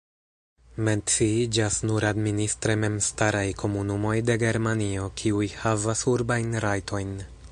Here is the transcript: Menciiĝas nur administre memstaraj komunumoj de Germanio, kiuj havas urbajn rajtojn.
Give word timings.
Menciiĝas 0.85 1.75
nur 1.89 2.07
administre 2.11 2.77
memstaraj 2.85 3.45
komunumoj 3.63 4.15
de 4.31 4.39
Germanio, 4.47 5.05
kiuj 5.23 5.53
havas 5.61 6.05
urbajn 6.17 6.61
rajtojn. 6.69 7.17